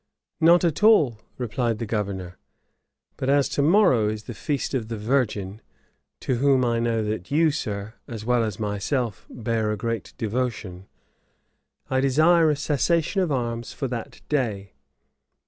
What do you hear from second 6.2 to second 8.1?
to whom I know that you, sir,